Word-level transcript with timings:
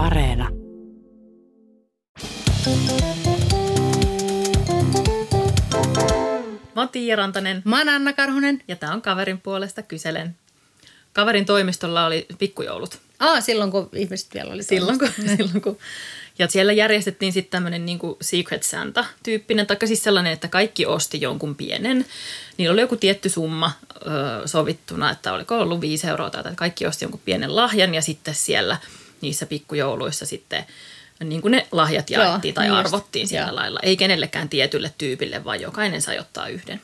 Areena. 0.00 0.48
Mä 6.76 6.82
oon 6.82 6.88
Tiia 6.88 7.16
Rantanen 7.16 7.62
Mä 7.64 7.78
oon 7.78 7.88
Anna 7.88 8.12
Karhunen. 8.12 8.62
ja 8.68 8.76
tää 8.76 8.92
on 8.92 9.02
kaverin 9.02 9.40
puolesta 9.40 9.82
kyselen. 9.82 10.36
Kaverin 11.12 11.46
toimistolla 11.46 12.06
oli 12.06 12.26
pikkujoulut. 12.38 12.98
Aa, 13.18 13.40
silloin 13.40 13.70
kun 13.70 13.88
ihmiset 13.94 14.34
vielä 14.34 14.52
oli 14.52 14.62
Silloin 14.62 14.98
kun, 14.98 15.08
silloin 15.36 15.60
kun. 15.62 15.78
Ja 16.38 16.48
siellä 16.48 16.72
järjestettiin 16.72 17.32
sitten 17.32 17.50
tämmöinen 17.50 17.86
niinku 17.86 18.16
Secret 18.20 18.62
Santa-tyyppinen, 18.62 19.66
tai 19.66 19.76
siis 19.84 20.02
sellainen, 20.02 20.32
että 20.32 20.48
kaikki 20.48 20.86
osti 20.86 21.20
jonkun 21.20 21.54
pienen. 21.54 22.06
Niillä 22.56 22.72
oli 22.72 22.80
joku 22.80 22.96
tietty 22.96 23.28
summa 23.28 23.72
ö, 23.96 24.00
sovittuna, 24.48 25.10
että 25.10 25.32
oliko 25.32 25.58
ollut 25.58 25.80
viisi 25.80 26.06
euroa 26.06 26.30
tai 26.30 26.40
että 26.40 26.52
kaikki 26.56 26.86
osti 26.86 27.04
jonkun 27.04 27.20
pienen 27.24 27.56
lahjan 27.56 27.94
ja 27.94 28.02
sitten 28.02 28.34
siellä 28.34 28.76
niissä 29.22 29.46
pikkujouluissa 29.46 30.26
sitten 30.26 30.64
niin 31.24 31.42
kuin 31.42 31.52
ne 31.52 31.66
lahjat 31.72 32.10
Joo, 32.10 32.22
jaettiin 32.24 32.54
tai 32.54 32.64
niin 32.64 32.76
just. 32.76 32.86
arvottiin 32.86 33.28
sillä 33.28 33.40
Joo. 33.46 33.54
lailla. 33.54 33.80
Ei 33.82 33.96
kenellekään 33.96 34.48
tietylle 34.48 34.92
tyypille, 34.98 35.44
vaan 35.44 35.60
jokainen 35.60 36.02
sai 36.02 36.18
ottaa 36.18 36.48
yhden. 36.48 36.80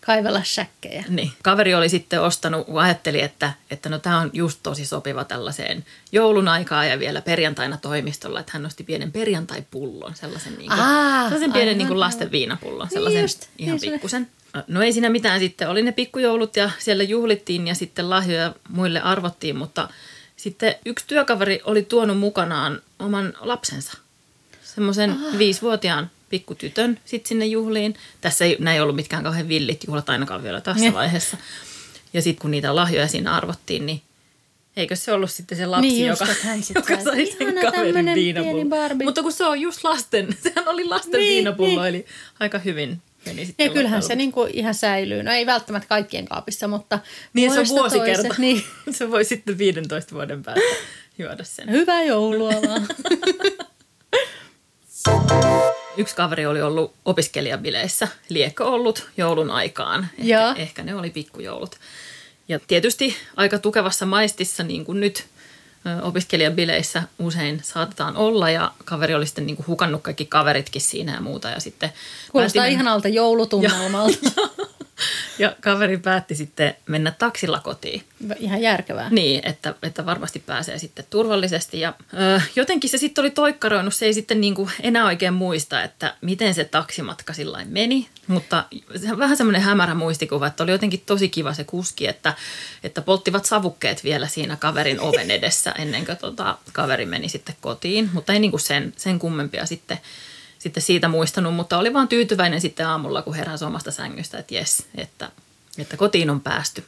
Kaivella 0.00 0.42
säkkejä. 0.44 1.04
Niin. 1.08 1.32
Kaveri 1.42 1.74
oli 1.74 1.88
sitten 1.88 2.20
ostanut, 2.22 2.66
kun 2.66 2.80
ajatteli, 2.80 3.20
että, 3.22 3.52
että 3.70 3.88
no 3.88 3.98
tämä 3.98 4.18
on 4.18 4.30
just 4.32 4.60
tosi 4.62 4.86
sopiva 4.86 5.24
tällaiseen 5.24 5.84
joulun 6.12 6.48
aikaan 6.48 6.88
ja 6.88 6.98
vielä 6.98 7.20
perjantaina 7.22 7.76
toimistolla, 7.76 8.40
että 8.40 8.52
hän 8.54 8.62
nosti 8.62 8.84
pienen 8.84 9.12
perjantaipullon, 9.12 10.14
sellaisen, 10.14 10.52
niin 10.58 10.68
kuin, 10.70 10.80
Aa, 10.80 11.22
sellaisen 11.24 11.52
pienen 11.52 11.68
aivan, 11.68 11.78
niin 11.78 11.88
kuin 11.88 12.00
lasten 12.00 12.30
viinapullon, 12.30 12.86
Niin 12.86 12.92
sellaisen 12.94 13.22
just, 13.22 13.46
ihan 13.58 13.72
niin 13.72 13.80
se- 13.80 13.90
pikkusen. 13.90 14.28
No 14.66 14.82
ei 14.82 14.92
siinä 14.92 15.10
mitään 15.10 15.40
sitten, 15.40 15.68
oli 15.68 15.82
ne 15.82 15.92
pikkujoulut 15.92 16.56
ja 16.56 16.70
siellä 16.78 17.04
juhlittiin 17.04 17.68
ja 17.68 17.74
sitten 17.74 18.10
lahjoja 18.10 18.54
muille 18.68 19.00
arvottiin, 19.00 19.56
mutta 19.56 19.88
sitten 20.42 20.74
yksi 20.86 21.04
työkaveri 21.08 21.60
oli 21.64 21.82
tuonut 21.82 22.18
mukanaan 22.18 22.82
oman 22.98 23.32
lapsensa, 23.40 23.92
semmoisen 24.64 25.16
viisivuotiaan 25.38 26.10
pikkutytön 26.30 26.98
sitten 27.04 27.28
sinne 27.28 27.46
juhliin. 27.46 27.94
Tässä 28.20 28.44
ei, 28.44 28.56
näin 28.60 28.82
ollut 28.82 28.96
mitkään 28.96 29.22
kauhean 29.22 29.48
villit 29.48 29.84
juhlat 29.86 30.10
ainakaan 30.10 30.42
vielä 30.42 30.60
tässä 30.60 30.80
Niin. 30.80 30.94
vaiheessa. 30.94 31.36
Ja 32.12 32.22
sitten 32.22 32.42
kun 32.42 32.50
niitä 32.50 32.76
lahjoja 32.76 33.08
siinä 33.08 33.34
arvottiin, 33.34 33.86
niin 33.86 34.02
eikö 34.76 34.96
se 34.96 35.12
ollut 35.12 35.30
sitten 35.30 35.58
se 35.58 35.66
lapsi, 35.66 35.88
Niin 35.88 36.06
just, 36.08 36.20
joka, 36.20 36.34
joka 36.74 37.04
sai, 37.04 37.26
sen 37.26 37.54
kaverin 37.72 38.14
viinapullon. 38.14 38.68
Mutta 39.04 39.22
kun 39.22 39.32
se 39.32 39.44
on 39.44 39.60
just 39.60 39.84
lasten, 39.84 40.28
sehän 40.42 40.68
oli 40.68 40.84
lasten 40.84 41.20
Niin, 41.20 41.34
viinapullo, 41.34 41.82
niin. 41.82 41.86
eli 41.94 42.06
aika 42.40 42.58
hyvin 42.58 43.02
meni 43.26 43.46
sitten 43.46 43.66
Ja 43.66 43.72
kyllähän 43.72 44.02
se 44.02 44.14
niinku 44.14 44.48
ihan 44.52 44.74
säilyy. 44.74 45.22
No 45.22 45.32
ei 45.32 45.46
välttämättä 45.46 45.88
kaikkien 45.88 46.24
kaapissa, 46.24 46.68
mutta 46.68 46.98
Niin 47.32 47.52
se 47.52 47.60
on 47.60 47.68
vuosikerta. 47.68 48.22
toiseen. 48.22 48.34
Niin. 48.40 48.64
se 48.98 49.10
voi 49.10 49.24
sitten 49.24 49.58
15 49.58 50.14
vuoden 50.14 50.42
päästä 50.42 50.60
juoda 51.18 51.44
sen. 51.44 51.70
Hyvää 51.70 52.02
joulua 52.02 52.52
vaan. 52.52 52.88
Yksi 55.96 56.16
kaveri 56.16 56.46
oli 56.46 56.62
ollut 56.62 56.94
opiskelijabileissä, 57.04 58.08
liekö 58.28 58.64
ollut 58.64 59.08
joulun 59.16 59.50
aikaan. 59.50 60.08
Ehkä, 60.18 60.54
ehkä 60.56 60.82
ne 60.82 60.94
oli 60.94 61.10
pikkujoulut. 61.10 61.76
Ja 62.48 62.60
tietysti 62.66 63.16
aika 63.36 63.58
tukevassa 63.58 64.06
maistissa, 64.06 64.62
niin 64.62 64.84
kuin 64.84 65.00
nyt 65.00 65.26
opiskelijabileissä 66.02 67.02
usein 67.18 67.60
saatetaan 67.62 68.16
olla. 68.16 68.50
Ja 68.50 68.72
kaveri 68.84 69.14
oli 69.14 69.26
sitten 69.26 69.46
niin 69.46 69.56
kuin 69.56 69.66
hukannut 69.66 70.02
kaikki 70.02 70.26
kaveritkin 70.26 70.82
siinä 70.82 71.14
ja 71.14 71.20
muuta. 71.20 71.48
Ja 71.48 71.60
sitten 71.60 71.92
Kuulostaa 72.32 72.60
päätti 72.60 72.74
ihanalta 72.74 73.08
joulutunnelmalta. 73.08 74.18
Ja 75.38 75.56
kaveri 75.60 75.98
päätti 75.98 76.34
sitten 76.34 76.74
mennä 76.86 77.10
taksilla 77.10 77.60
kotiin. 77.60 78.04
Ihan 78.38 78.62
järkevää. 78.62 79.10
Niin, 79.10 79.46
että, 79.46 79.74
että 79.82 80.06
varmasti 80.06 80.38
pääsee 80.46 80.78
sitten 80.78 81.04
turvallisesti. 81.10 81.80
Ja 81.80 81.94
ö, 82.14 82.40
jotenkin 82.56 82.90
se 82.90 82.98
sitten 82.98 83.22
oli 83.22 83.30
toikkaroinut, 83.30 83.94
se 83.94 84.06
ei 84.06 84.14
sitten 84.14 84.40
niin 84.40 84.54
kuin 84.54 84.70
enää 84.82 85.04
oikein 85.04 85.34
muista, 85.34 85.82
että 85.82 86.14
miten 86.20 86.54
se 86.54 86.64
taksimatka 86.64 87.32
sillä 87.32 87.64
meni. 87.64 88.08
Mutta 88.26 88.64
se 88.96 89.12
on 89.12 89.18
vähän 89.18 89.36
semmoinen 89.36 89.62
hämärä 89.62 89.94
muistikuva, 89.94 90.46
että 90.46 90.62
oli 90.62 90.70
jotenkin 90.70 91.02
tosi 91.06 91.28
kiva 91.28 91.54
se 91.54 91.64
kuski, 91.64 92.08
että, 92.08 92.34
että 92.84 93.02
polttivat 93.02 93.44
savukkeet 93.44 94.04
vielä 94.04 94.26
siinä 94.26 94.56
kaverin 94.56 95.00
oven 95.00 95.30
edessä 95.30 95.72
ennen 95.72 96.06
kuin 96.06 96.18
tota, 96.18 96.58
kaveri 96.72 97.06
meni 97.06 97.28
sitten 97.28 97.56
kotiin. 97.60 98.10
Mutta 98.12 98.32
ei 98.32 98.38
niin 98.38 98.50
kuin 98.50 98.60
sen, 98.60 98.92
sen 98.96 99.18
kummempia 99.18 99.66
sitten, 99.66 99.98
sitten 100.62 100.82
siitä 100.82 101.08
muistanut, 101.08 101.54
mutta 101.54 101.78
oli 101.78 101.92
vaan 101.92 102.08
tyytyväinen 102.08 102.60
sitten 102.60 102.86
aamulla, 102.86 103.22
kun 103.22 103.34
heräsi 103.34 103.64
omasta 103.64 103.90
sängystä, 103.90 104.38
että 104.38 104.54
jes, 104.54 104.86
että, 104.94 105.30
että 105.78 105.96
kotiin 105.96 106.30
on 106.30 106.40
päästy 106.40 106.84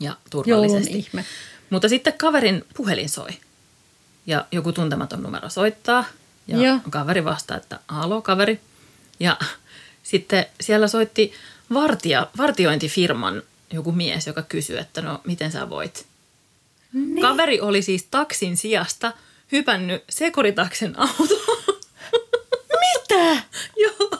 ja 0.00 0.16
turvallisesti. 0.30 0.92
Joulun 0.92 1.06
ihme. 1.06 1.24
Mutta 1.70 1.88
sitten 1.88 2.12
kaverin 2.12 2.64
puhelin 2.76 3.08
soi 3.08 3.30
ja 4.26 4.46
joku 4.52 4.72
tuntematon 4.72 5.22
numero 5.22 5.48
soittaa 5.48 6.04
ja 6.46 6.56
Joo. 6.56 6.78
kaveri 6.90 7.24
vastaa, 7.24 7.56
että 7.56 7.80
alo 7.88 8.22
kaveri. 8.22 8.60
Ja 9.20 9.36
sitten 10.02 10.46
siellä 10.60 10.88
soitti 10.88 11.32
vartija, 11.74 12.30
vartiointifirman 12.36 13.42
joku 13.72 13.92
mies, 13.92 14.26
joka 14.26 14.42
kysyi, 14.42 14.78
että 14.78 15.00
no 15.00 15.20
miten 15.26 15.52
sä 15.52 15.70
voit. 15.70 16.06
Niin. 16.92 17.20
Kaveri 17.20 17.60
oli 17.60 17.82
siis 17.82 18.06
taksin 18.10 18.56
sijasta 18.56 19.12
hypännyt 19.52 20.04
sekuritaksen 20.08 20.98
autoon. 20.98 21.35
Joo. 23.84 24.10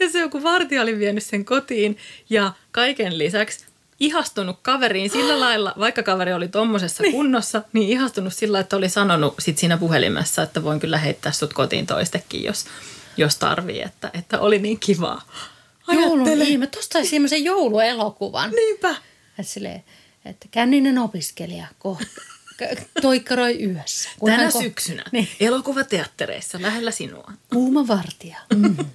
Ja 0.00 0.10
se 0.10 0.20
joku 0.20 0.42
vartija 0.42 0.82
oli 0.82 0.98
vienyt 0.98 1.22
sen 1.22 1.44
kotiin 1.44 1.98
ja 2.30 2.52
kaiken 2.72 3.18
lisäksi 3.18 3.66
ihastunut 4.00 4.58
kaveriin 4.62 5.10
sillä 5.10 5.40
lailla, 5.44 5.74
vaikka 5.78 6.02
kaveri 6.02 6.32
oli 6.32 6.48
tommosessa 6.48 7.02
niin. 7.02 7.12
kunnossa, 7.12 7.62
niin 7.72 7.88
ihastunut 7.88 8.34
sillä, 8.34 8.60
että 8.60 8.76
oli 8.76 8.88
sanonut 8.88 9.34
sit 9.38 9.58
siinä 9.58 9.76
puhelimessa, 9.76 10.42
että 10.42 10.62
voin 10.62 10.80
kyllä 10.80 10.98
heittää 10.98 11.32
sut 11.32 11.52
kotiin 11.52 11.86
toistekin, 11.86 12.44
jos, 12.44 12.64
jos 13.16 13.36
tarvii, 13.36 13.82
että, 13.82 14.10
että 14.14 14.40
oli 14.40 14.58
niin 14.58 14.80
kivaa. 14.80 15.22
Joulun 15.92 16.28
ihme. 16.28 16.66
Tuosta 16.66 16.92
sai 16.92 17.06
semmoisen 17.06 17.44
jouluelokuvan. 17.44 18.50
Niinpä. 18.50 18.90
Että, 18.90 19.42
silleen, 19.42 19.84
että 20.24 20.46
känninen 20.50 20.98
opiskelija 20.98 21.66
kohta 21.78 22.33
toikkaroi 23.02 23.62
yössä. 23.64 24.08
Kun 24.18 24.30
Tänä 24.30 24.48
ko- 24.48 24.62
syksynä 24.62 25.04
Niin. 25.12 25.28
elokuvateattereissa 25.40 26.62
lähellä 26.62 26.90
sinua. 26.90 27.32
Kuuma 27.52 27.86
vartija. 27.88 28.38
Mm. 28.54 28.76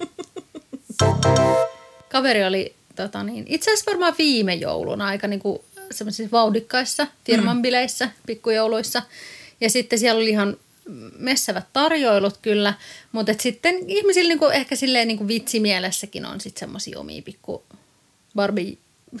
Kaveri 2.12 2.44
oli 2.44 2.74
tota 2.96 3.22
niin, 3.22 3.44
itse 3.48 3.70
asiassa 3.72 3.90
varmaan 3.90 4.14
viime 4.18 4.54
jouluna 4.54 5.06
aika 5.06 5.26
niin 5.26 5.40
kuin 5.40 5.58
semmoisissa 5.90 6.30
vauhdikkaissa 6.32 7.06
firman 7.24 7.62
bileissä, 7.62 8.10
pikkujouluissa. 8.26 9.02
Ja 9.60 9.70
sitten 9.70 9.98
siellä 9.98 10.18
oli 10.20 10.30
ihan 10.30 10.56
messävät 11.18 11.64
tarjoilut 11.72 12.36
kyllä, 12.42 12.74
mutta 13.12 13.32
et 13.32 13.40
sitten 13.40 13.74
ihmisillä 13.90 14.28
niin 14.28 14.38
kuin 14.38 14.52
ehkä 14.52 14.76
silleen 14.76 15.08
niin 15.08 15.18
kuin 15.18 15.28
vitsimielessäkin 15.28 16.24
on 16.26 16.40
sitten 16.40 16.60
semmoisia 16.60 16.98
omia 17.00 17.22
pikku 17.22 17.62
Barbie 18.34 18.76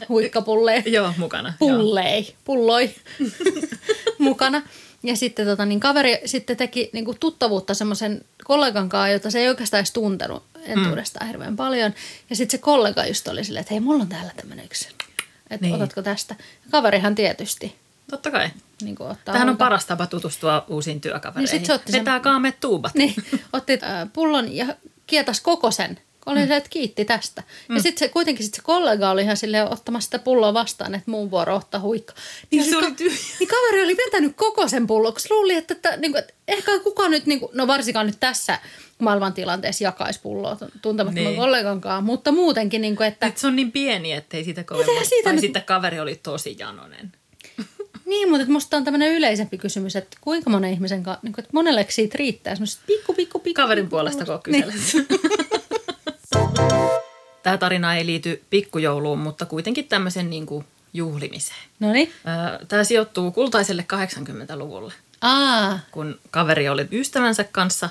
huikkapulleja 0.08 0.82
Joo, 0.96 1.12
mukana. 1.16 1.54
Joo. 1.60 1.68
pullei, 1.78 2.34
pulloi 2.44 2.90
mukana. 4.18 4.62
Ja 5.02 5.16
sitten 5.16 5.46
tota, 5.46 5.64
niin 5.66 5.80
kaveri 5.80 6.18
sitten 6.24 6.56
teki 6.56 6.90
niin 6.92 7.04
kuin 7.04 7.16
tuttavuutta 7.20 7.74
semmoisen 7.74 8.24
kollegan 8.44 8.88
kanssa, 8.88 9.08
jota 9.08 9.30
se 9.30 9.38
ei 9.40 9.48
oikeastaan 9.48 9.78
edes 9.78 9.92
tuntenut 9.92 10.42
entuudestaan 10.62 11.26
mm. 11.26 11.28
hirveän 11.28 11.56
paljon. 11.56 11.94
Ja 12.30 12.36
sitten 12.36 12.58
se 12.58 12.62
kollega 12.62 13.06
just 13.06 13.28
oli 13.28 13.44
silleen, 13.44 13.60
että 13.60 13.74
hei, 13.74 13.80
mulla 13.80 14.02
on 14.02 14.08
täällä 14.08 14.32
tämmöinen 14.36 14.64
yksi. 14.64 14.88
Että 15.50 15.66
Niin. 15.66 15.74
otatko 15.74 16.02
tästä? 16.02 16.34
Ja 16.38 16.70
kaverihan 16.70 17.14
tietysti 17.14 17.76
Totta 18.10 18.30
kai. 18.30 18.48
niin 18.82 18.96
kuin 18.96 19.10
ottaa 19.10 19.24
Tämähän 19.32 19.48
on 19.48 19.56
paras 19.56 19.86
tapa 19.86 20.06
tutustua 20.06 20.64
uusiin 20.68 21.00
työkavereihin. 21.00 21.50
Niin 21.52 21.60
sit 21.60 21.66
se 21.66 21.72
otti 21.74 21.92
sen- 21.92 22.00
Vetää 22.00 22.20
kaameet 22.20 22.60
tuubat. 22.60 22.94
Niin, 22.94 23.14
otti 23.52 23.72
äh, 23.82 24.08
pullon 24.12 24.56
ja 24.56 24.66
kietas 25.06 25.40
koko 25.40 25.70
sen. 25.70 25.98
Oli 26.30 26.46
mm. 26.46 26.52
että 26.52 26.70
kiitti 26.70 27.04
tästä. 27.04 27.42
Mm. 27.68 27.76
Ja 27.76 27.82
sitten 27.82 27.98
se, 27.98 28.08
kuitenkin 28.12 28.44
sit 28.44 28.54
se 28.54 28.62
kollega 28.62 29.10
oli 29.10 29.22
ihan 29.22 29.36
silleen 29.36 29.72
ottamassa 29.72 30.04
sitä 30.06 30.18
pulloa 30.18 30.54
vastaan, 30.54 30.94
että 30.94 31.10
muun 31.10 31.30
vuoro 31.30 31.56
ottaa 31.56 31.80
huikka. 31.80 32.14
Niin, 32.50 32.64
se 32.64 32.76
oli 32.76 32.92
tyhjä. 32.92 33.18
niin 33.40 33.48
kaveri 33.48 33.82
oli 33.82 33.96
vetänyt 33.96 34.32
koko 34.36 34.68
sen 34.68 34.86
pullon, 34.86 35.12
koska 35.12 35.34
luuli, 35.34 35.54
että, 35.54 35.74
että, 35.74 35.96
niin 35.96 36.12
kuin, 36.12 36.18
että 36.18 36.34
ehkä 36.48 36.78
kukaan 36.78 37.10
nyt, 37.10 37.26
niin 37.26 37.40
kuin, 37.40 37.50
no 37.54 37.66
varsinkaan 37.66 38.06
nyt 38.06 38.16
tässä 38.20 38.58
maailmantilanteessa 38.98 39.84
jakaisi 39.84 40.20
pulloa 40.22 40.56
tuntemattoman 40.82 41.14
Niin. 41.14 41.26
niin. 41.26 41.36
kollegan 41.40 41.80
kanssa, 41.80 42.00
mutta 42.00 42.32
muutenkin, 42.32 42.80
niin 42.82 42.96
kuin, 42.96 43.06
että 43.08 43.26
Että 43.26 43.40
se 43.40 43.46
on 43.46 43.56
niin 43.56 43.72
pieni, 43.72 44.12
ettei 44.12 44.44
siitä 44.44 44.64
monta- 44.70 45.04
siitä 45.04 45.24
Tai 45.24 45.32
nyt- 45.32 45.40
sitten 45.40 45.62
kaveri 45.62 46.00
oli 46.00 46.20
tosi 46.22 46.56
janonen. 46.58 47.12
niin, 48.06 48.28
mutta 48.28 48.42
että 48.42 48.52
musta 48.52 48.76
on 48.76 48.84
tämmöinen 48.84 49.12
yleisempi 49.12 49.58
kysymys, 49.58 49.96
että 49.96 50.16
kuinka 50.20 50.50
monen 50.50 50.72
ihmisen 50.72 51.02
kanssa, 51.02 51.20
niin 51.22 51.32
kuin, 51.32 51.42
että 51.42 51.50
monelle 51.54 51.86
siitä 51.88 52.16
riittää 52.18 52.54
semmoiset 52.54 52.80
pikku, 52.86 53.14
pikku, 53.14 53.38
pikku. 53.38 53.62
Kaverin 53.62 53.84
pikku 53.84 53.90
puolesta 53.90 54.24
kun 54.24 54.40
kyselet. 54.42 54.74
Tämä 57.42 57.58
tarina 57.58 57.94
ei 57.96 58.06
liity 58.06 58.42
pikkujouluun, 58.50 59.18
mutta 59.18 59.46
kuitenkin 59.46 59.84
tämmöisen 59.84 60.30
niin 60.30 60.46
kuin 60.46 60.64
juhlimiseen. 60.92 61.60
No 61.80 61.92
niin. 61.92 62.12
Tämä 62.68 62.84
sijoittuu 62.84 63.30
kultaiselle 63.30 63.86
80-luvulle, 63.94 64.92
Aa, 65.20 65.78
kun 65.90 66.18
kaveri 66.30 66.68
oli 66.68 66.88
ystävänsä 66.92 67.44
kanssa, 67.44 67.88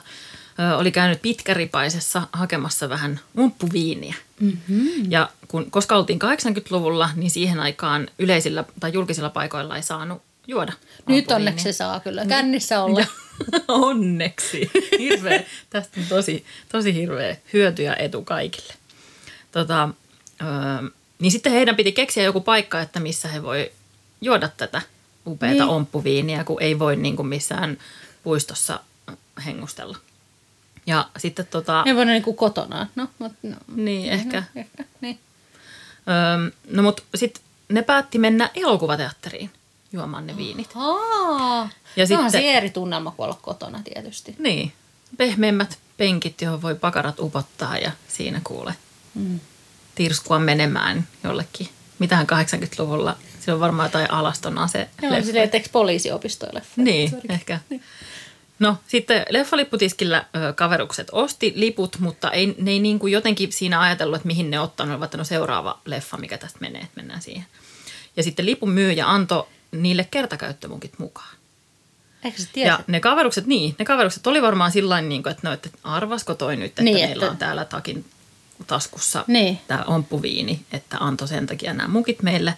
oli 0.78 0.92
käynyt 0.92 1.22
pitkäripaisessa 1.22 2.22
hakemassa 2.34 2.90
vähän 2.90 3.20
umppuviiniä. 3.40 4.16
Mm-hmm. 4.40 5.12
Ja 5.12 5.30
kun, 5.48 5.72
koska 5.72 5.96
oltiin 5.96 6.20
80-luvulla, 6.24 7.10
niin 7.16 7.32
siihen 7.32 7.60
aikaan 7.60 8.08
yleisillä 8.20 8.64
tai 8.80 8.94
julkisilla 8.94 9.30
paikoilla 9.30 9.76
ei 9.76 9.84
saanut 9.84 10.22
juoda 10.48 10.74
nyt 11.08 11.32
onneksi 11.32 11.64
se 11.64 11.74
saa 11.74 12.00
kyllä 12.00 12.26
kännissä 12.26 12.84
olla. 12.84 13.06
Onneksi. 13.68 14.72
Hirveä. 15.00 15.44
Tästä 15.70 16.00
on 16.00 16.06
tosi, 16.10 16.46
tosi 16.72 16.94
hirveä 16.94 17.38
hyöty 17.54 17.84
ja 17.84 17.96
etu 17.96 18.22
kaikille. 18.22 18.74
Tota, 19.52 19.90
öö, 20.42 20.90
niin 21.20 21.32
sitten 21.32 21.52
heidän 21.52 21.76
piti 21.76 21.92
keksiä 21.92 22.24
joku 22.24 22.42
paikka, 22.42 22.82
että 22.82 23.00
missä 23.00 23.28
he 23.28 23.44
voi 23.44 23.72
juoda 24.22 24.50
tätä 24.58 24.82
upeata 25.28 25.54
niin. 25.54 25.70
omppuviiniä, 25.70 26.44
kun 26.44 26.62
ei 26.62 26.80
voi 26.80 26.96
niin 26.96 27.16
kuin 27.16 27.28
missään 27.28 27.78
puistossa 28.24 28.80
hengustella. 29.46 29.98
Ja 30.86 31.10
sitten 31.18 31.48
tota... 31.48 31.84
Ei 31.86 31.96
voi 31.96 32.06
niin 32.06 32.24
kuin 32.24 32.36
kotona. 32.36 32.88
No, 32.96 33.08
no, 33.20 33.30
niin, 33.76 34.08
no, 34.08 34.14
ehkä. 34.14 34.44
ehkä 34.56 34.84
niin. 35.02 35.20
Öö, 36.08 36.52
no 36.72 36.84
mutta 36.84 37.04
sitten 37.16 37.44
ne 37.70 37.82
päätti 37.82 38.18
mennä 38.18 38.50
elokuvateatteriin 38.56 39.52
juomaan 39.92 40.28
ne 40.28 40.38
viinit. 40.38 40.70
Ja 41.96 42.08
sitten, 42.08 42.32
se 42.32 42.52
eri 42.52 42.70
tunnelma 42.70 43.12
kuin 43.12 43.26
olla 43.26 43.40
kotona 43.42 43.82
tietysti. 43.84 44.36
Niin, 44.40 44.74
pehmeämmät 45.18 45.80
penkit, 45.98 46.42
johon 46.42 46.62
voi 46.62 46.76
pakarat 46.76 47.20
upottaa 47.20 47.78
ja 47.78 47.92
siinä 48.08 48.42
kuule 48.44 48.76
mm. 49.14 49.40
tirskua 49.96 50.40
menemään 50.40 51.08
jollekin. 51.24 51.70
Mitähän 52.00 52.28
80-luvulla, 52.32 53.18
se 53.40 53.54
on 53.54 53.60
varmaan 53.60 53.88
jotain 53.88 54.12
alaston 54.12 54.58
ase. 54.58 54.90
Joo, 55.02 55.22
silleen, 55.24 55.50
eikö 55.54 55.70
poliisiopistoille? 55.72 56.62
Niin, 56.76 57.10
Sorry. 57.10 57.26
ehkä. 57.30 57.60
Niin. 57.70 57.84
No 58.60 58.78
sitten 58.88 59.26
leffalipputiskillä 59.30 60.26
ö, 60.36 60.54
kaverukset 60.54 61.08
osti 61.12 61.54
liput, 61.56 62.00
mutta 62.00 62.32
ei, 62.32 62.56
ne 62.58 62.72
ei 62.72 62.80
niin 62.80 63.00
kuin 63.00 63.14
jotenkin 63.14 63.52
siinä 63.52 63.82
ajatellut, 63.82 64.16
että 64.16 64.28
mihin 64.28 64.52
ne. 64.52 64.58
Ne 64.58 64.92
olivat, 64.94 65.14
no 65.14 65.24
seuraava 65.24 65.80
leffa, 65.86 66.18
mikä 66.18 66.38
tästä 66.38 66.60
menee, 66.62 66.82
että 66.82 66.96
mennään 66.96 67.22
siihen. 67.22 67.46
Ja 68.18 68.24
sitten 68.24 68.46
lipun 68.46 68.70
myyjä 68.70 69.10
antoi 69.10 69.48
niille 69.72 70.08
kertakäyttömukit 70.12 71.00
mukaan. 71.00 71.36
Eikö 72.24 72.42
se 72.42 72.48
tiedä? 72.54 72.70
Ja 72.70 72.80
ne 72.88 73.00
kaverukset, 73.00 73.46
niin, 73.46 73.76
ne 73.80 73.86
kaverukset 73.86 74.28
oli 74.28 74.42
varmaan 74.42 74.72
sillä 74.72 75.02
niin 75.02 75.24
kuin, 75.24 75.32
että, 75.32 75.48
no, 75.48 75.54
että 75.54 75.70
arvasko 75.84 76.36
toi 76.36 76.56
nyt, 76.56 76.66
että 76.66 76.82
niin, 76.82 76.96
meillä 76.96 77.24
että... 77.24 77.32
on 77.32 77.38
täällä 77.38 77.66
takin 77.66 78.06
taskussa 78.68 79.24
niin. 79.28 79.60
tämä 79.68 79.84
omppuviini, 79.84 80.66
että 80.72 80.98
antoi 81.00 81.28
sen 81.28 81.48
takia 81.48 81.74
nämä 81.74 81.88
mukit 81.88 82.22
meille. 82.22 82.54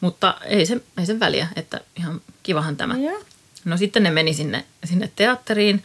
Mutta 0.00 0.40
ei 0.44 0.66
se, 0.66 0.80
ei 0.98 1.06
sen 1.06 1.20
väliä, 1.20 1.48
että 1.56 1.80
ihan 1.96 2.20
kivahan 2.42 2.76
tämä. 2.76 2.98
Ja. 2.98 3.12
No 3.64 3.76
sitten 3.76 4.02
ne 4.02 4.10
meni 4.10 4.34
sinne, 4.34 4.64
sinne 4.84 5.10
teatteriin 5.16 5.82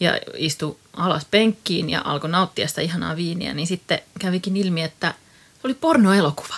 ja 0.00 0.18
istu 0.36 0.80
alas 0.92 1.24
penkkiin 1.24 1.90
ja 1.90 2.02
alkoi 2.04 2.30
nauttia 2.30 2.68
sitä 2.68 2.80
ihanaa 2.80 3.16
viiniä, 3.16 3.54
niin 3.54 3.66
sitten 3.66 3.98
kävikin 4.18 4.56
ilmi, 4.56 4.82
että 4.82 5.14
se 5.54 5.60
oli 5.64 5.74
pornoelokuva. 5.74 6.54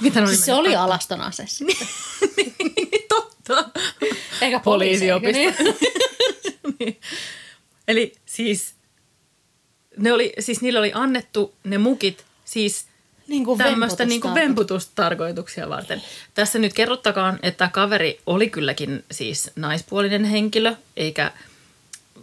Mitä 0.00 0.26
siis 0.26 0.44
se 0.44 0.52
oli 0.54 0.76
alaston 0.76 1.20
asessa. 1.20 1.64
Totta. 3.08 3.70
Eikä 4.40 4.60
poliisiopisto. 4.60 5.42
niin. 6.78 7.00
Eli 7.88 8.12
siis, 8.26 8.74
ne 9.96 10.12
oli, 10.12 10.32
siis 10.38 10.60
niille 10.60 10.78
oli 10.78 10.92
annettu 10.94 11.54
ne 11.64 11.78
mukit 11.78 12.24
siis 12.44 12.86
niin 13.28 13.44
kuin 13.44 13.58
tämmöistä 13.58 14.04
niin 14.04 14.20
kuin 14.20 14.34
vemputustarkoituksia 14.34 15.68
varten. 15.68 16.02
Tässä 16.34 16.58
nyt 16.58 16.74
kerrottakaan, 16.74 17.38
että 17.42 17.70
kaveri 17.72 18.20
oli 18.26 18.50
kylläkin 18.50 19.04
siis 19.10 19.50
naispuolinen 19.56 20.24
henkilö, 20.24 20.74
eikä 20.96 21.32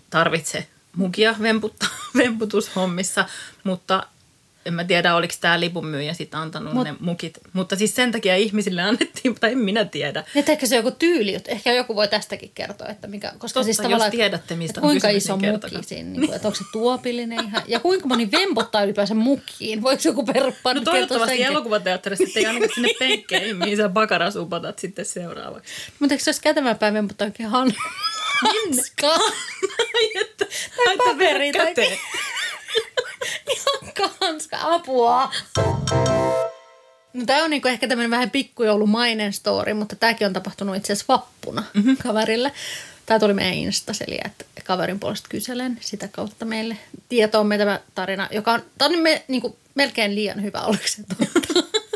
tarvitse 0.09 0.67
mukia 0.95 1.35
vemputtaa 1.41 1.89
vemputushommissa, 2.17 3.25
mutta 3.63 4.03
en 4.67 4.73
mä 4.73 4.83
tiedä, 4.83 5.15
oliko 5.15 5.33
tämä 5.41 5.59
lipunmyyjä 5.59 6.13
sitten 6.13 6.39
antanut 6.39 6.73
Mut, 6.73 6.83
ne 6.83 6.95
mukit. 6.99 7.37
Mutta 7.53 7.75
siis 7.75 7.95
sen 7.95 8.11
takia 8.11 8.35
ihmisille 8.35 8.81
annettiin, 8.81 9.31
mutta 9.31 9.47
en 9.47 9.57
minä 9.57 9.85
tiedä. 9.85 10.23
Että 10.35 10.51
ehkä 10.51 10.67
se 10.67 10.75
joku 10.75 10.91
tyyli, 10.91 11.37
ehkä 11.47 11.73
joku 11.73 11.95
voi 11.95 12.07
tästäkin 12.07 12.51
kertoa, 12.55 12.87
että 12.87 13.07
mikä, 13.07 13.33
koska 13.37 13.59
Totta, 13.59 13.63
siis 13.63 13.89
jos 13.89 14.03
tiedätte, 14.11 14.55
mistä 14.55 14.81
on 14.81 14.87
kuinka 14.87 15.09
iso 15.09 15.37
niin 15.37 15.51
muki 15.51 15.83
siinä, 15.87 16.09
niin 16.09 16.25
kuin, 16.25 16.35
että 16.35 16.47
onko 16.47 16.57
se 16.57 16.63
tuopillinen 16.71 17.45
ihan, 17.45 17.63
ja 17.67 17.79
kuinka 17.79 18.07
moni 18.07 18.31
vempottaa 18.31 18.83
ylipäänsä 18.83 19.13
mukiin, 19.13 19.81
voiko 19.81 20.01
joku 20.05 20.25
perppaa 20.25 20.73
No 20.73 20.81
toivottavasti 20.81 21.43
elokuvateatterissa 21.43 22.39
ei 22.39 22.45
ainakaan 22.45 22.71
sinne 22.75 22.89
penkkeihin, 22.99 23.57
mihin 23.57 23.77
sä 23.77 23.89
bakaras 23.89 24.35
upotat 24.35 24.79
sitten 24.79 25.05
seuraavaksi. 25.05 25.73
Mutta 25.99 26.13
eikö 26.13 26.23
se 26.23 26.29
olisi 26.29 26.41
kätevämpää 26.41 26.93
vempottaa 26.93 27.25
oikein 27.25 27.49
hanskaa? 27.49 29.19
tai 30.85 30.97
paperi. 30.97 31.51
Tai... 31.51 31.73
Ihan 33.57 34.13
kanska, 34.19 34.57
apua. 34.61 35.31
No 37.13 37.25
tämä 37.25 37.43
on 37.43 37.49
niinku 37.49 37.67
ehkä 37.67 37.87
tämmöinen 37.87 38.11
vähän 38.11 38.31
pikkujoulumainen 38.31 39.33
story, 39.33 39.73
mutta 39.73 39.95
tämäkin 39.95 40.27
on 40.27 40.33
tapahtunut 40.33 40.75
itse 40.75 40.93
asiassa 40.93 41.13
vappuna 41.13 41.63
mm-hmm. 41.73 41.97
kaverille. 41.97 42.51
Tämä 43.05 43.19
tuli 43.19 43.33
meidän 43.33 43.53
Instaseliä, 43.53 44.23
että 44.25 44.45
kaverin 44.63 44.99
puolesta 44.99 45.27
kyselen 45.29 45.77
sitä 45.81 46.07
kautta 46.07 46.45
meille 46.45 46.77
tietoomme 47.09 47.57
tämä 47.57 47.79
tarina, 47.95 48.27
joka 48.31 48.53
on, 48.53 48.63
tämä 48.77 48.95
on 48.95 48.99
me, 48.99 49.25
niin 49.27 49.41
kuin, 49.41 49.55
melkein 49.75 50.15
liian 50.15 50.43
hyvä, 50.43 50.61
oliko 50.61 50.83
se 50.85 51.03
totta? 51.03 51.67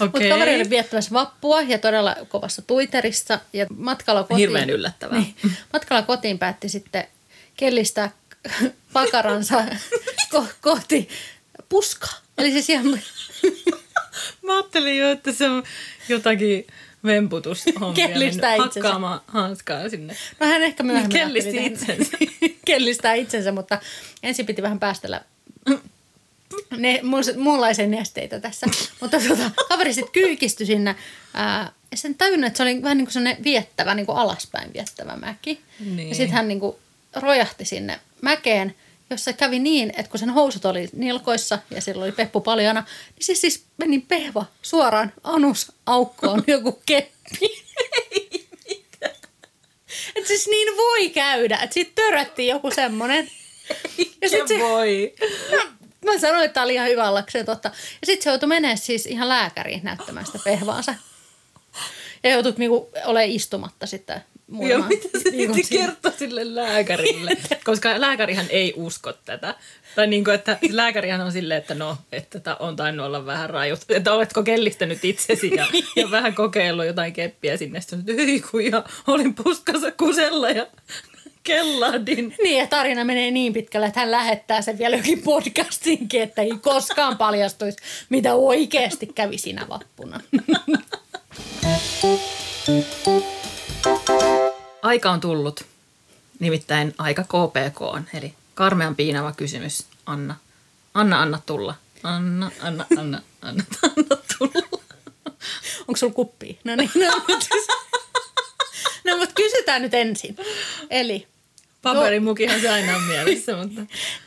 Okay. 0.00 0.08
Mutta 0.08 0.28
kaveri 0.28 0.54
oli 0.54 0.70
viettämässä 0.70 1.10
vappua 1.10 1.62
ja 1.62 1.78
todella 1.78 2.16
kovassa 2.28 2.62
Twitterissä. 2.62 3.40
Ja 3.52 3.66
matkalla 3.76 4.22
kotiin, 4.22 4.38
Hirveän 4.38 4.70
yllättävää. 4.70 5.18
Niin, 5.18 5.34
matkalla 5.72 6.02
kotiin 6.02 6.38
päätti 6.38 6.68
sitten 6.68 7.06
kellistää 7.56 8.10
pakaransa 8.92 9.64
ko- 10.34 10.54
kohti 10.60 11.08
puska. 11.68 12.08
Eli 12.38 12.50
siis 12.50 12.70
ihan... 12.70 13.00
Mä 14.42 14.52
ajattelin 14.52 14.98
jo, 14.98 15.10
että 15.10 15.32
se 15.32 15.48
on 15.48 15.62
jotakin 16.08 16.66
vemputushommia. 17.04 18.08
Kellistää 18.08 18.54
itsensä. 18.54 18.80
Hakkaamaan 18.80 19.20
hanskaa 19.26 19.88
sinne. 19.88 20.16
No 20.40 20.46
hän 20.46 20.62
ehkä 20.62 20.82
myöhemmin 20.82 21.18
Kellisti 21.18 21.66
itsensä. 21.66 22.18
Kellistää 22.66 23.14
itsensä, 23.14 23.52
mutta 23.52 23.78
ensin 24.22 24.46
piti 24.46 24.62
vähän 24.62 24.80
päästellä 24.80 25.24
ne, 26.76 27.00
muunlaisia 27.36 27.86
nesteitä 27.86 28.40
tässä. 28.40 28.66
mutta 29.00 29.20
tuota, 29.20 29.50
kaveri 29.68 29.94
sitten 29.94 30.12
kyykistyi 30.12 30.66
sinne. 30.66 30.96
Ää, 31.34 31.72
sen 31.94 32.14
tajunnut, 32.14 32.46
että 32.46 32.56
se 32.56 32.62
oli 32.62 32.82
vähän 32.82 32.98
niin 32.98 33.08
kuin 33.12 33.44
viettävä, 33.44 33.94
niin 33.94 34.06
kuin 34.06 34.18
alaspäin 34.18 34.72
viettävä 34.72 35.16
mäki. 35.16 35.60
Niin. 35.80 36.08
Ja 36.08 36.14
sitten 36.14 36.34
hän 36.36 36.48
niin 36.48 36.60
kuin 36.60 36.76
rojahti 37.14 37.64
sinne 37.64 38.00
mäkeen, 38.22 38.74
jossa 39.10 39.32
kävi 39.32 39.58
niin, 39.58 39.90
että 39.90 40.10
kun 40.10 40.20
sen 40.20 40.30
housut 40.30 40.64
oli 40.64 40.88
nilkoissa 40.92 41.58
ja 41.70 41.80
siellä 41.80 42.04
oli 42.04 42.12
peppu 42.12 42.40
paljana, 42.40 42.80
niin 43.16 43.24
se 43.24 43.34
siis 43.34 43.64
meni 43.76 43.98
pehva 43.98 44.44
suoraan 44.62 45.12
anusaukkoon 45.24 46.44
joku 46.54 46.82
keppi. 46.86 47.64
Että 50.16 50.28
siis 50.28 50.48
niin 50.48 50.76
voi 50.76 51.10
käydä, 51.10 51.56
että 51.56 51.74
siitä 51.74 51.92
töröttiin 51.94 52.48
joku 52.48 52.70
semmonen. 52.70 53.30
Ja 54.22 54.28
sit 54.28 54.48
se, 54.48 54.58
voi. 54.58 55.14
Mä, 55.50 55.62
mä 56.12 56.18
sanoin, 56.18 56.44
että 56.44 56.54
tämä 56.54 56.64
oli 56.64 56.74
ihan 56.74 56.88
hyvä 56.88 57.08
ollakseen 57.08 57.46
totta. 57.46 57.68
Ja 58.00 58.06
sitten 58.06 58.24
se 58.24 58.30
joutui 58.30 58.48
menemään 58.48 58.78
siis 58.78 59.06
ihan 59.06 59.28
lääkäriin 59.28 59.80
näyttämään 59.84 60.26
sitä 60.26 60.38
pehvaansa. 60.44 60.94
Ja 62.22 62.30
joutui 62.30 62.54
niinku 62.56 62.90
olemaan 63.04 63.30
istumatta 63.30 63.86
sitten 63.86 64.24
ja 64.68 64.78
mitä 64.78 65.08
se 65.12 65.30
sitten 65.30 65.68
kertoo 65.70 66.12
sille 66.18 66.54
lääkärille? 66.54 67.30
Koska 67.64 68.00
lääkärihän 68.00 68.46
ei 68.50 68.72
usko 68.76 69.12
tätä. 69.12 69.54
Tai 69.96 70.06
niin 70.06 70.24
kuin, 70.24 70.34
että 70.34 70.58
lääkärihän 70.70 71.20
on 71.20 71.32
silleen, 71.32 71.58
että 71.58 71.74
no, 71.74 71.96
että 72.12 72.56
on 72.60 72.76
tainnut 72.76 73.06
olla 73.06 73.26
vähän 73.26 73.50
rajut. 73.50 73.80
Että 73.88 74.12
oletko 74.12 74.42
kellistänyt 74.42 75.04
itsesi 75.04 75.54
ja, 75.56 75.66
ja 75.96 76.10
vähän 76.10 76.34
kokeillut 76.34 76.86
jotain 76.86 77.12
keppiä 77.12 77.56
sinne. 77.56 77.80
Sitten 77.80 78.20
ei 78.20 78.40
kun 78.50 78.64
ja 78.64 78.84
olin 79.06 79.34
puskassa 79.34 79.90
kusella 79.90 80.50
ja 80.50 80.66
kellahdin. 81.44 82.34
Niin 82.42 82.58
ja 82.58 82.66
tarina 82.66 83.04
menee 83.04 83.30
niin 83.30 83.52
pitkälle, 83.52 83.86
että 83.86 84.00
hän 84.00 84.10
lähettää 84.10 84.62
sen 84.62 84.78
vielä 84.78 84.96
jokin 84.96 85.22
podcastinkin, 85.22 86.22
että 86.22 86.42
ei 86.42 86.52
koskaan 86.62 87.18
paljastuisi, 87.18 87.78
mitä 88.08 88.34
oikeasti 88.34 89.06
kävi 89.06 89.38
sinä 89.38 89.66
vappuna. 89.68 90.20
Aika 94.94 95.10
on 95.10 95.20
tullut, 95.20 95.64
nimittäin 96.38 96.94
aika 96.98 97.22
KPK 97.22 97.82
on, 97.82 98.04
eli 98.14 98.34
karmean 98.54 98.96
piinava 98.96 99.32
kysymys. 99.32 99.84
Anna, 100.06 100.36
Anna, 100.94 101.22
anna 101.22 101.40
tulla. 101.46 101.74
Anna, 102.02 102.50
anna, 102.60 102.86
anna, 102.98 103.20
anna, 103.42 103.64
anna 103.82 104.16
tulla. 104.38 104.78
Onko 105.88 105.96
sulla 105.96 106.12
kuppi? 106.12 106.58
No 106.64 106.76
niin, 106.76 106.90
no, 106.94 107.10
no 109.04 109.16
mutta 109.18 109.34
kysytään 109.34 109.82
nyt 109.82 109.94
ensin. 109.94 110.36
Eli 110.90 111.26
Paperimukihan 111.82 112.60
se 112.60 112.68
aina 112.68 112.96
on 112.96 113.02
mielessä, 113.02 113.56
mutta... 113.56 113.80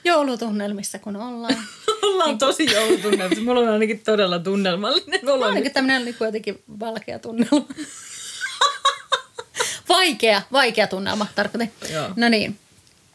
Joulutunnelmissa 0.04 1.00
kun 1.00 1.16
ollaan. 1.16 1.58
ollaan 2.02 2.30
niin 2.30 2.38
tosi 2.38 2.74
joulutunnelmissa. 2.74 3.44
Mulla 3.44 3.60
on 3.60 3.70
ainakin 3.70 4.00
todella 4.00 4.40
tunnelmallinen 4.40 5.30
olo. 5.30 5.46
Ainakin 5.46 5.74
tämmöinen 5.74 6.06
niin 6.06 6.16
jotenkin 6.20 6.64
valkea 6.80 7.20
tunnelma. 7.20 7.68
Vaikea, 9.90 10.42
vaikea 10.52 10.88
tunnelma 10.88 11.28
tarkoitin. 11.36 11.72
Joo. 11.94 12.10
No 12.16 12.30
niin. 12.30 12.60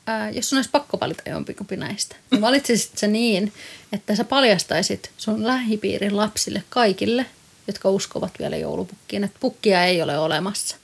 Äh, 0.08 0.34
jos 0.34 0.48
sun 0.48 0.58
olisi 0.58 0.70
pakko 0.70 1.00
valita 1.00 1.30
jompikumpi 1.30 1.76
näistä, 1.76 2.16
niin 2.30 2.40
valitsisit 2.40 2.98
se 2.98 3.06
niin, 3.06 3.52
että 3.92 4.16
sä 4.16 4.24
paljastaisit 4.24 5.10
sun 5.16 5.46
lähipiirin 5.46 6.16
lapsille 6.16 6.62
kaikille, 6.68 7.26
jotka 7.66 7.90
uskovat 7.90 8.32
vielä 8.38 8.56
joulupukkiin, 8.56 9.24
että 9.24 9.38
pukkia 9.40 9.84
ei 9.84 10.02
ole 10.02 10.18
olemassa. 10.18 10.76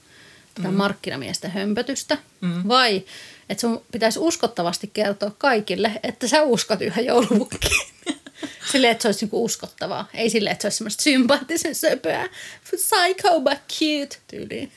tätä 0.55 0.67
mm. 0.67 0.73
markkinamiesten 0.73 1.51
hömpötystä, 1.51 2.17
mm. 2.41 2.67
vai 2.67 3.03
että 3.49 3.61
sun 3.61 3.81
pitäisi 3.91 4.19
uskottavasti 4.19 4.89
kertoa 4.93 5.31
kaikille, 5.37 5.99
että 6.03 6.27
sä 6.27 6.43
uskot 6.43 6.81
yhä 6.81 7.01
joulupukkiin. 7.01 7.87
Silleen, 8.71 8.91
että 8.91 9.01
se 9.01 9.07
olisi 9.07 9.25
niinku 9.25 9.45
uskottavaa. 9.45 10.09
Ei 10.13 10.29
silleen, 10.29 10.51
että 10.51 10.61
se 10.61 10.67
olisi 10.67 10.77
semmoista 10.77 11.03
sympaattisen 11.03 11.75
söpöä. 11.75 12.29
Psycho 12.63 13.39
but 13.39 13.59
cute 13.67 14.17
tyyliin. 14.27 14.71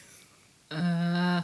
Öö, 0.73 1.41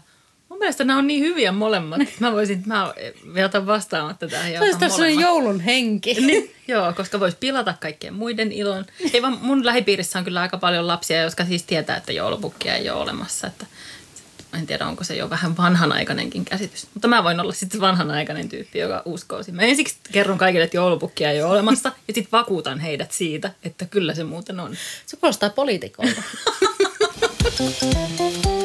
mun 0.48 0.58
mielestä 0.58 0.84
nämä 0.84 0.98
on 0.98 1.06
niin 1.06 1.22
hyviä 1.22 1.52
molemmat. 1.52 2.00
Mä 2.20 2.32
voisin, 2.32 2.62
mä 2.66 2.94
vielä 3.34 3.66
vastaamatta 3.66 4.28
tähän. 4.28 4.52
Se 4.52 4.60
olisi 4.60 4.78
sellainen 4.78 5.20
joulun 5.20 5.60
henki. 5.60 6.14
Niin, 6.28 6.54
joo, 6.68 6.92
koska 6.92 7.20
voisi 7.20 7.36
pilata 7.40 7.74
kaikkien 7.80 8.14
muiden 8.14 8.52
ilon. 8.52 8.84
Ei 9.12 9.22
vaan 9.22 9.38
mun 9.42 9.66
lähipiirissä 9.66 10.18
on 10.18 10.24
kyllä 10.24 10.40
aika 10.40 10.58
paljon 10.58 10.86
lapsia, 10.86 11.22
jotka 11.22 11.44
siis 11.44 11.62
tietää, 11.62 11.96
että 11.96 12.12
joulupukkia 12.12 12.74
ei 12.74 12.90
ole 12.90 13.00
olemassa. 13.00 13.46
Että 13.46 13.66
en 14.54 14.66
tiedä, 14.66 14.86
onko 14.86 15.04
se 15.04 15.16
jo 15.16 15.30
vähän 15.30 15.56
vanhanaikainenkin 15.56 16.44
käsitys. 16.44 16.86
Mutta 16.94 17.08
mä 17.08 17.24
voin 17.24 17.40
olla 17.40 17.52
sitten 17.52 17.80
vanhanaikainen 17.80 18.48
tyyppi, 18.48 18.78
joka 18.78 19.02
uskoo 19.04 19.42
siihen. 19.42 19.56
Mä 19.56 19.62
ensiksi 19.62 19.96
kerron 20.12 20.38
kaikille, 20.38 20.64
että 20.64 20.76
joulupukkia 20.76 21.30
ei 21.30 21.42
ole 21.42 21.50
olemassa, 21.50 21.92
ja 22.08 22.14
sitten 22.14 22.32
vakuutan 22.32 22.80
heidät 22.80 23.12
siitä, 23.12 23.50
että 23.64 23.84
kyllä 23.84 24.14
se 24.14 24.24
muuten 24.24 24.60
on. 24.60 24.76
Se 25.06 25.16
kuulostaa 25.16 25.50
poliitikolta. 25.50 26.22